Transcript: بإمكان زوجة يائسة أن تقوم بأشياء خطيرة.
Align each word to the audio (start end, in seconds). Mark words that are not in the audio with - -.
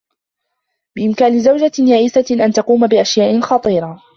بإمكان 0.95 1.39
زوجة 1.39 1.71
يائسة 1.79 2.45
أن 2.45 2.51
تقوم 2.51 2.87
بأشياء 2.87 3.41
خطيرة. 3.41 4.03